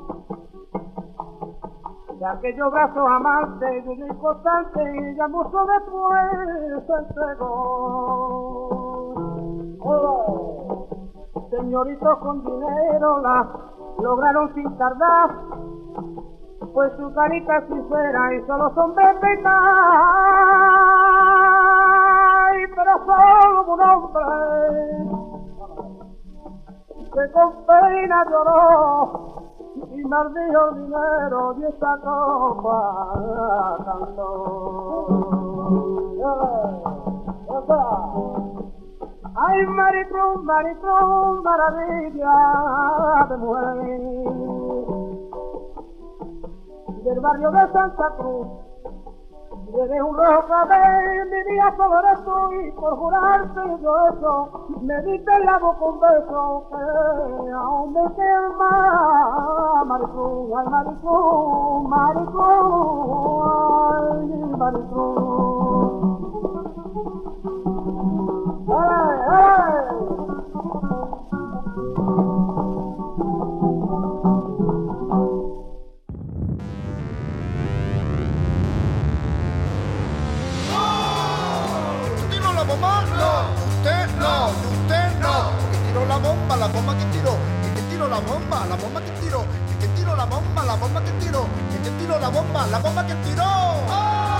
De 2.19 2.27
aquellos 2.27 2.71
brazos 2.71 3.09
amantes 3.09 3.85
de 3.85 3.91
un 3.91 4.07
importante 4.07 4.83
y 4.83 5.15
ya 5.17 5.29
mucho 5.29 5.65
después 5.67 6.87
se 6.87 6.93
entregó. 6.93 7.49
Oh, 9.83 10.87
señoritos 11.51 12.19
con 12.19 12.45
dinero 12.45 13.21
la 13.23 13.49
lograron 14.03 14.55
sin 14.55 14.77
tardar, 14.77 15.31
pues 16.73 16.93
su 16.99 17.13
carita 17.15 17.67
sincera 17.67 18.35
y 18.35 18.47
solo 18.47 18.73
son 18.75 18.95
petar. 18.95 19.61
Era 22.59 22.99
solo 23.07 23.63
un 23.73 23.81
hombre 23.81 24.25
que 27.13 27.33
con 27.33 27.51
pena 27.67 28.25
lloró 28.31 29.43
y 29.93 30.05
maldijo 30.05 30.69
el 30.71 30.75
dinero 30.85 31.55
y 31.59 31.65
esta 31.65 31.99
copa 31.99 32.79
cantó. 33.85 35.07
Ay, 39.37 39.67
Maricruz, 39.67 40.43
Maricruz, 40.45 41.43
maravilla 41.43 42.37
de 43.29 43.37
mujer 43.37 43.77
del 47.05 47.21
barrio 47.21 47.51
de 47.51 47.73
Santa 47.73 48.11
Cruz 48.19 48.70
Eres 49.73 50.03
un 50.03 50.17
rojo 50.17 50.67
de 50.69 51.25
mi 51.27 51.43
día 51.53 51.73
sobre 51.77 52.11
y 52.67 52.73
por 52.73 52.97
jurarte 52.97 53.61
yo 53.81 53.95
eso 54.09 54.67
me 54.81 55.01
diste 55.03 55.39
la 55.45 55.59
boca 55.59 55.85
un 55.85 56.01
beso 56.01 56.67
que 56.71 57.53
aún 57.53 57.93
me 57.93 58.03
quema 58.15 59.85
Maricruz, 59.87 60.51
ay 60.57 60.67
Maricruz, 60.71 61.89
Maricruz, 61.89 63.45
ay 63.97 64.27
Maricruz. 64.59 66.11
¡Ay, 68.69 69.19
ay! 69.29 70.10
Bomba, 88.21 88.67
la 88.67 88.77
bomba 88.77 89.01
que 89.01 89.11
tiro, 89.21 89.45
que 89.81 89.89
tiro 89.89 90.17
la 90.17 90.25
bomba, 90.25 90.65
la 90.65 90.75
bomba 90.77 91.03
que 91.03 91.13
tiro, 91.25 91.47
que 91.83 91.91
tiro 91.91 92.19
la 92.19 92.29
bomba, 92.29 92.67
la 92.67 92.79
bomba 92.79 93.07
que 93.07 93.15
tiro, 93.15 94.40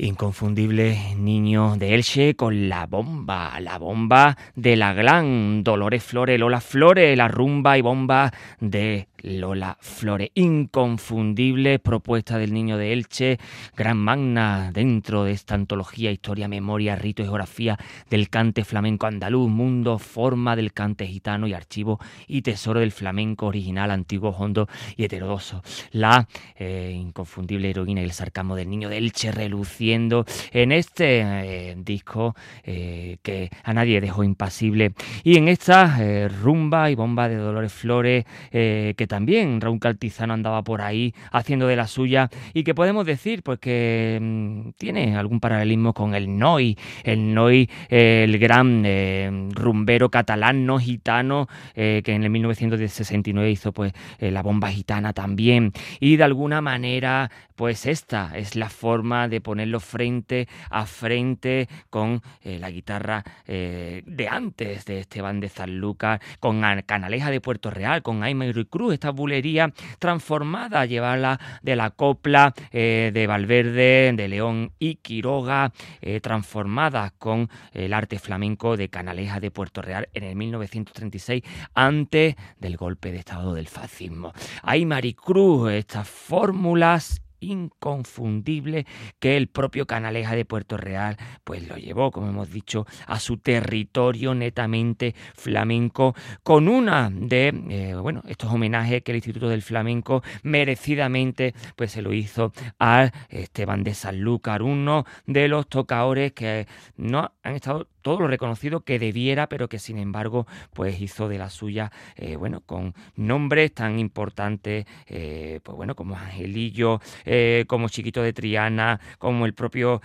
inconfundible 0.00 1.14
niño 1.16 1.76
de 1.76 1.94
Elche 1.94 2.34
con 2.34 2.68
la 2.68 2.86
bomba, 2.86 3.58
la 3.60 3.78
bomba 3.78 4.36
de 4.54 4.76
la 4.76 4.94
Glan, 4.94 5.62
Dolores 5.62 6.02
Flores, 6.02 6.38
Lola 6.38 6.60
Flores, 6.60 7.16
la 7.16 7.28
rumba 7.28 7.76
y 7.76 7.82
bomba 7.82 8.32
de 8.60 9.08
Lola 9.22 9.76
Flores. 9.80 10.30
Inconfundible 10.34 11.78
propuesta 11.78 12.38
del 12.38 12.52
niño 12.52 12.76
de 12.76 12.92
Elche, 12.92 13.38
gran 13.76 13.98
magna 13.98 14.70
dentro 14.72 15.24
de 15.24 15.32
esta 15.32 15.54
antología, 15.54 16.10
historia, 16.10 16.48
memoria, 16.48 16.96
rito 16.96 17.22
y 17.22 17.26
geografía 17.26 17.78
del 18.08 18.28
cante 18.28 18.64
flamenco 18.64 19.06
andaluz, 19.06 19.50
mundo, 19.50 19.98
forma 19.98 20.56
del 20.56 20.72
cante 20.72 21.06
gitano 21.06 21.46
y 21.46 21.54
archivo 21.54 22.00
y 22.26 22.42
tesoro 22.42 22.80
del 22.80 22.92
flamenco 22.92 23.46
original, 23.46 23.90
antiguo, 23.90 24.30
hondo 24.30 24.68
y 24.96 25.04
heterodoso. 25.04 25.62
La 25.92 26.26
eh, 26.56 26.92
inconfundible 26.94 27.70
heroína 27.70 28.00
y 28.00 28.04
el 28.04 28.12
sarcasmo 28.12 28.56
del 28.56 28.70
niño 28.70 28.88
de 28.88 28.98
Elche 28.98 29.32
reluciendo 29.32 30.24
en 30.52 30.72
este 30.72 31.20
eh, 31.20 31.74
disco 31.78 32.34
eh, 32.64 33.18
que 33.22 33.50
a 33.64 33.74
nadie 33.74 34.00
dejó 34.00 34.24
impasible 34.24 34.92
y 35.24 35.36
en 35.36 35.48
esta 35.48 35.98
rumba 36.28 36.90
y 36.90 36.94
bomba 36.94 37.28
de 37.28 37.36
Dolores 37.36 37.72
Flores 37.72 38.24
que 38.50 39.06
también 39.10 39.60
Raúl 39.60 39.80
Caltizano 39.80 40.32
andaba 40.32 40.62
por 40.62 40.82
ahí 40.82 41.12
haciendo 41.32 41.66
de 41.66 41.74
la 41.74 41.88
suya. 41.88 42.30
Y 42.54 42.62
que 42.62 42.76
podemos 42.76 43.04
decir 43.04 43.42
pues 43.42 43.58
que 43.58 44.18
mm, 44.22 44.70
tiene 44.78 45.16
algún 45.16 45.40
paralelismo 45.40 45.92
con 45.92 46.14
el 46.14 46.38
Noi, 46.38 46.78
el 47.02 47.34
Noi, 47.34 47.68
el 47.88 48.38
gran 48.38 48.84
eh, 48.86 49.48
rumbero 49.50 50.10
catalán 50.10 50.64
no 50.64 50.78
gitano 50.78 51.48
que 51.74 52.02
en 52.06 52.22
el 52.22 52.30
1969 52.30 53.50
hizo 53.50 53.72
pues 53.72 53.92
la 54.20 54.42
bomba 54.42 54.70
gitana 54.70 55.12
también. 55.12 55.72
Y 55.98 56.16
de 56.16 56.24
alguna 56.24 56.60
manera 56.60 57.30
pues 57.56 57.86
esta 57.86 58.30
es 58.36 58.54
la 58.54 58.70
forma 58.70 59.28
de 59.28 59.40
ponerlo 59.40 59.80
frente 59.80 60.48
a 60.70 60.86
frente 60.86 61.68
con 61.90 62.22
la 62.44 62.70
guitarra 62.70 63.24
de 63.46 64.28
antes 64.30 64.84
de 64.84 65.00
Esteban 65.00 65.40
de 65.40 65.48
Sanlúcar, 65.48 66.20
con 66.38 66.62
Canaleja 66.86 67.30
de 67.30 67.40
Puerto 67.40 67.70
Real, 67.70 68.02
con 68.02 68.22
Aymar 68.22 68.50
Cruz, 68.66 68.99
esta 69.00 69.10
bulería 69.12 69.72
transformada, 69.98 70.84
llevarla 70.84 71.40
de 71.62 71.74
la 71.74 71.88
copla 71.88 72.52
eh, 72.70 73.10
de 73.14 73.26
Valverde, 73.26 74.12
de 74.14 74.28
León 74.28 74.72
y 74.78 74.96
Quiroga, 74.96 75.72
eh, 76.02 76.20
transformada 76.20 77.14
con 77.18 77.48
el 77.72 77.94
arte 77.94 78.18
flamenco 78.18 78.76
de 78.76 78.90
Canaleja 78.90 79.40
de 79.40 79.50
Puerto 79.50 79.80
Real 79.80 80.10
en 80.12 80.24
el 80.24 80.36
1936, 80.36 81.42
antes 81.72 82.36
del 82.58 82.76
golpe 82.76 83.10
de 83.10 83.20
Estado 83.20 83.54
del 83.54 83.68
fascismo. 83.68 84.34
Aymar 84.62 85.06
y 85.06 85.14
Cruz, 85.14 85.72
estas 85.72 86.06
fórmulas 86.06 87.22
inconfundible 87.40 88.86
que 89.18 89.36
el 89.36 89.48
propio 89.48 89.86
Canaleja 89.86 90.34
de 90.34 90.44
Puerto 90.44 90.76
Real 90.76 91.16
pues 91.44 91.66
lo 91.68 91.76
llevó, 91.76 92.10
como 92.10 92.28
hemos 92.28 92.50
dicho, 92.50 92.86
a 93.06 93.18
su 93.18 93.38
territorio 93.38 94.34
netamente 94.34 95.14
flamenco 95.34 96.14
con 96.42 96.68
una 96.68 97.10
de 97.10 97.48
eh, 97.70 97.94
bueno, 97.94 98.22
estos 98.28 98.52
homenajes 98.52 99.02
que 99.02 99.12
el 99.12 99.16
Instituto 99.16 99.48
del 99.48 99.62
Flamenco 99.62 100.22
merecidamente 100.42 101.54
pues 101.76 101.92
se 101.92 102.02
lo 102.02 102.12
hizo 102.12 102.52
a 102.78 103.10
Esteban 103.28 103.84
de 103.84 103.94
Sanlúcar, 103.94 104.62
uno 104.62 105.04
de 105.26 105.48
los 105.48 105.68
tocadores 105.68 106.32
que 106.32 106.66
no 106.96 107.32
han 107.42 107.54
estado 107.54 107.88
todo 108.00 108.20
lo 108.20 108.28
reconocido 108.28 108.80
que 108.80 108.98
debiera, 108.98 109.48
pero 109.48 109.68
que 109.68 109.78
sin 109.78 109.98
embargo 109.98 110.46
pues 110.72 111.00
hizo 111.00 111.28
de 111.28 111.38
la 111.38 111.50
suya, 111.50 111.90
eh, 112.16 112.36
bueno, 112.36 112.60
con 112.60 112.94
nombres 113.16 113.72
tan 113.72 113.98
importantes, 113.98 114.86
eh, 115.06 115.60
pues 115.62 115.76
bueno, 115.76 115.94
como 115.94 116.16
Angelillo, 116.16 117.00
eh, 117.24 117.64
como 117.66 117.88
Chiquito 117.88 118.22
de 118.22 118.32
Triana, 118.32 119.00
como 119.18 119.46
el 119.46 119.54
propio, 119.54 120.00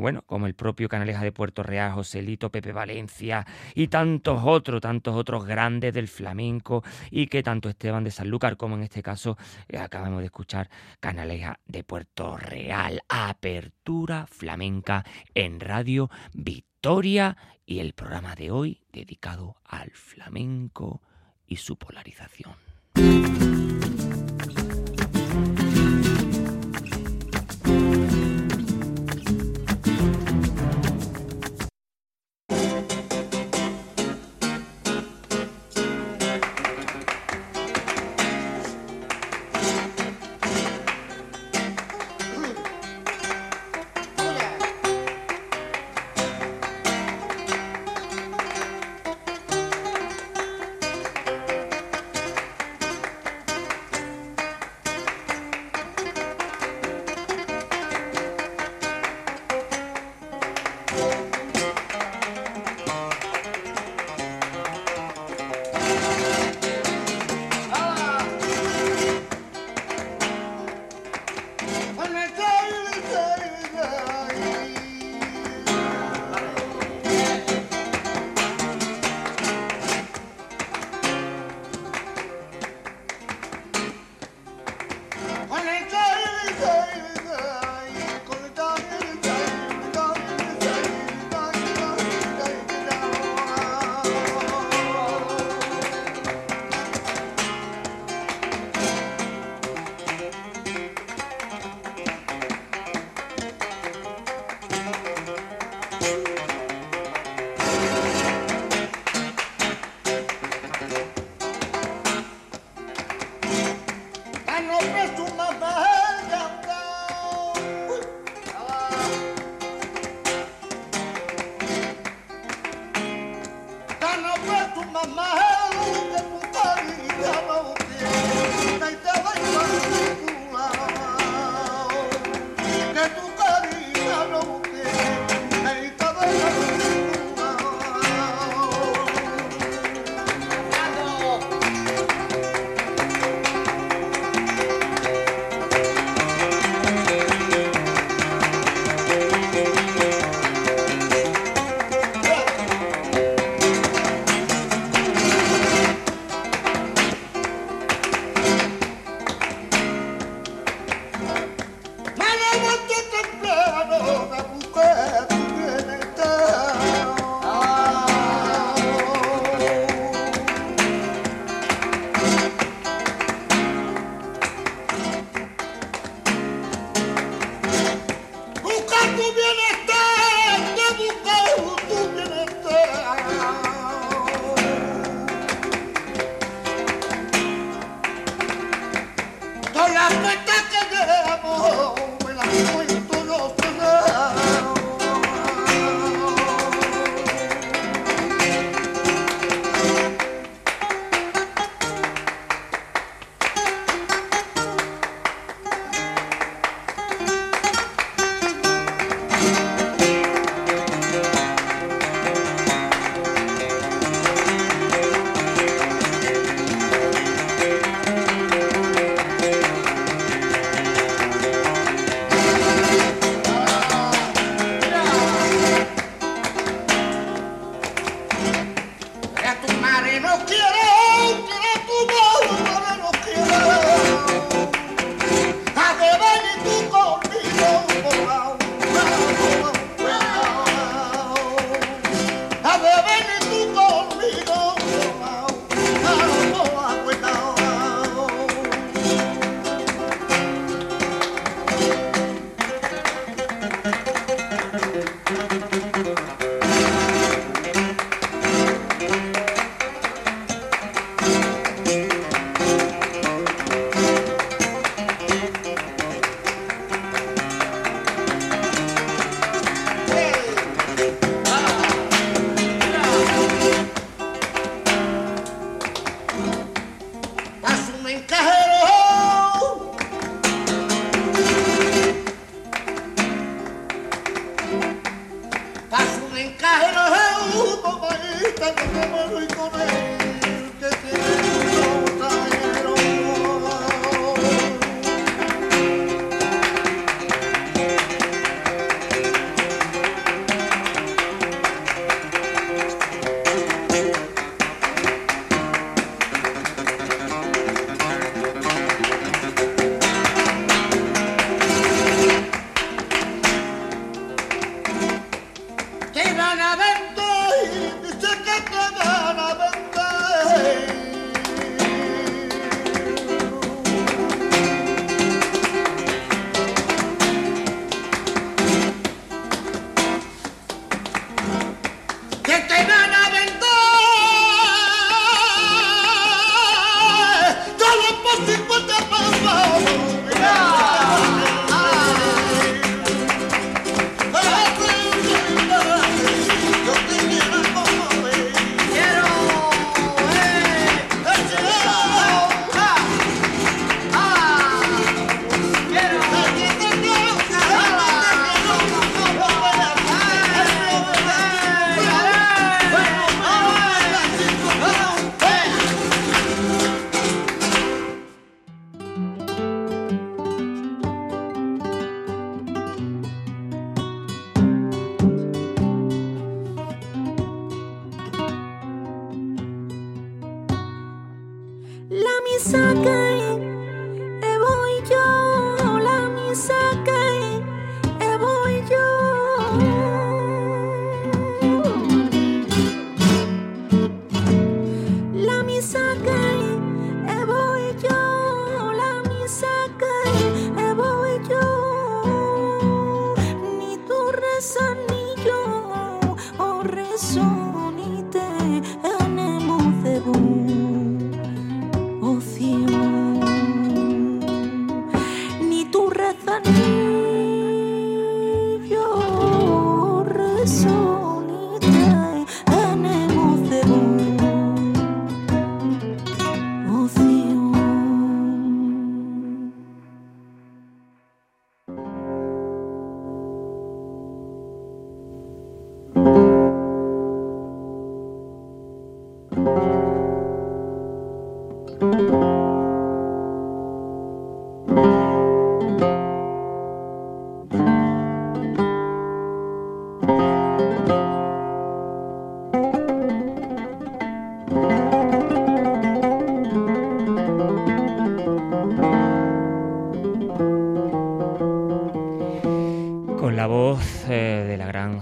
bueno, 0.00 0.22
como 0.26 0.46
el 0.46 0.54
propio 0.54 0.88
Canaleja 0.88 1.22
de 1.22 1.32
Puerto 1.32 1.62
Real, 1.62 1.92
Joselito, 1.92 2.50
Pepe 2.50 2.72
Valencia 2.72 3.46
y 3.74 3.88
tantos 3.88 4.42
otros, 4.44 4.80
tantos 4.80 5.14
otros 5.14 5.46
grandes 5.46 5.94
del 5.94 6.08
flamenco 6.08 6.82
y 7.10 7.26
que 7.26 7.42
tanto 7.42 7.68
Esteban 7.68 8.04
de 8.04 8.10
Sanlúcar 8.10 8.56
como 8.56 8.76
en 8.76 8.82
este 8.82 9.02
caso 9.02 9.36
acabamos 9.78 10.20
de 10.20 10.26
escuchar 10.26 10.68
Canaleja 11.00 11.58
de 11.66 11.84
Puerto 11.84 12.36
Real, 12.36 13.02
apertura 13.08 14.26
flamenca 14.26 15.04
en 15.34 15.60
Radio 15.60 16.10
Vita 16.32 16.71
historia 16.82 17.36
y 17.64 17.78
el 17.78 17.92
programa 17.92 18.34
de 18.34 18.50
hoy 18.50 18.82
dedicado 18.92 19.54
al 19.64 19.92
flamenco 19.92 21.00
y 21.46 21.58
su 21.58 21.76
polarización. 21.76 22.56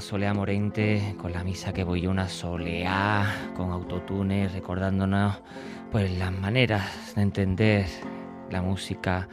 Solea 0.01 0.35
Morente, 0.35 1.15
con 1.21 1.33
la 1.33 1.45
misa 1.45 1.73
que 1.73 1.85
voy 1.85 2.07
una 2.07 2.29
soleá, 2.29 3.51
con 3.57 3.71
autotune, 3.71 4.49
recordándonos 4.49 5.37
pues 5.91 6.11
las 6.19 6.33
maneras 6.33 7.15
de 7.15 7.23
entender 7.23 7.87
la 8.51 8.63
música 8.63 9.29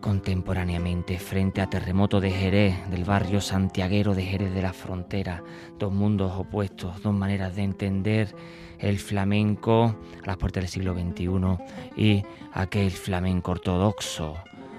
contemporáneamente 0.00 1.18
frente 1.18 1.60
a 1.60 1.70
Terremoto 1.70 2.20
de 2.20 2.30
Jerez, 2.30 2.74
del 2.90 3.04
barrio 3.04 3.40
santiaguero 3.40 4.14
de 4.14 4.24
Jerez 4.24 4.52
de 4.52 4.62
la 4.62 4.72
Frontera, 4.72 5.42
dos 5.78 5.92
mundos 5.92 6.32
opuestos, 6.36 7.02
dos 7.02 7.14
maneras 7.14 7.56
de 7.56 7.62
entender 7.62 8.34
el 8.78 8.98
flamenco 8.98 9.96
a 10.22 10.26
las 10.26 10.36
puertas 10.38 10.64
del 10.64 10.70
siglo 10.70 10.94
XXI 10.94 12.02
y 12.02 12.24
aquel 12.52 12.90
flamenco 12.90 13.52
ortodoxo, 13.52 14.36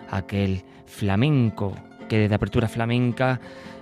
aquel 0.09 0.63
flamenco 0.85 1.73
que 2.07 2.17
desde 2.19 2.35
apertura 2.35 2.67
flamenca 2.67 3.39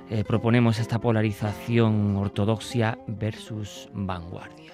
eh, 0.10 0.24
proponemos 0.24 0.80
esta 0.80 1.00
polarización 1.00 2.16
ortodoxia 2.18 2.98
versus 3.08 3.90
vanguardia. 3.94 4.74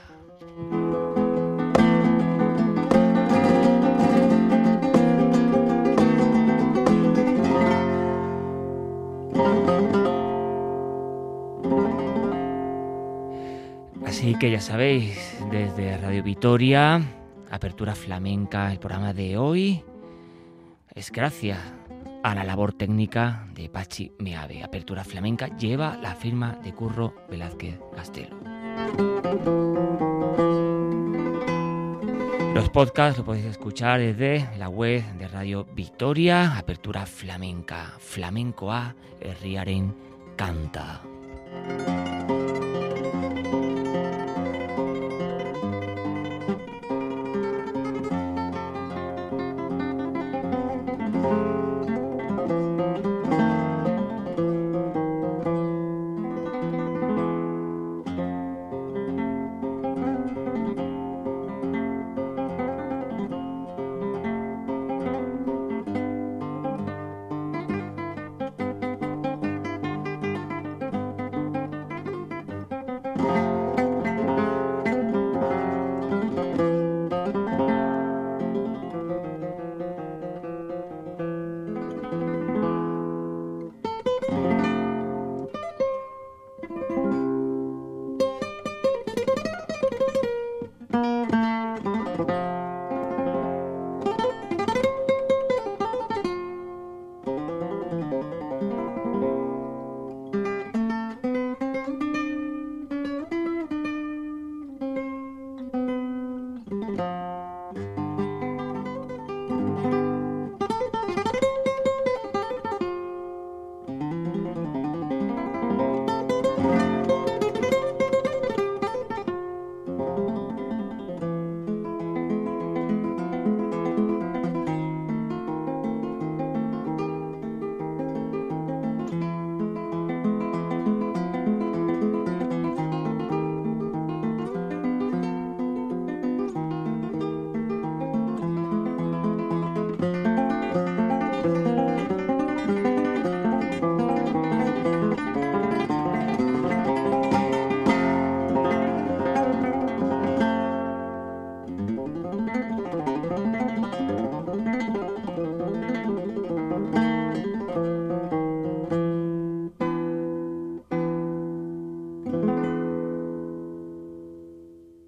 Así 14.05 14.33
que 14.39 14.49
ya 14.49 14.61
sabéis, 14.61 15.37
desde 15.51 15.97
Radio 15.97 16.23
Vitoria, 16.23 17.01
Apertura 17.51 17.93
Flamenca, 17.93 18.71
el 18.71 18.79
programa 18.79 19.13
de 19.13 19.37
hoy 19.37 19.83
es 20.95 21.11
gracias 21.11 21.59
a 22.23 22.35
la 22.35 22.43
labor 22.43 22.73
técnica 22.73 23.47
de 23.53 23.69
Pachi 23.69 24.11
Meave. 24.19 24.63
Apertura 24.63 25.03
Flamenca 25.03 25.47
lleva 25.57 25.97
la 25.97 26.15
firma 26.15 26.57
de 26.63 26.73
Curro 26.73 27.13
Velázquez 27.29 27.79
Castelo. 27.95 28.37
Los 32.53 32.69
podcasts 32.69 33.19
lo 33.19 33.25
podéis 33.25 33.45
escuchar 33.45 33.99
desde 33.99 34.49
la 34.57 34.67
web 34.69 35.03
de 35.17 35.27
Radio 35.27 35.65
Victoria, 35.75 36.57
Apertura 36.57 37.05
Flamenca, 37.05 37.93
Flamenco 37.99 38.71
A, 38.71 38.95
Herriaren 39.19 39.95
Canta. 40.35 41.01